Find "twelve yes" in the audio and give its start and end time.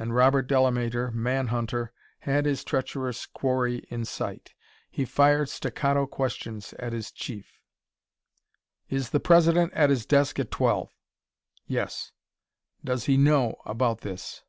10.50-12.10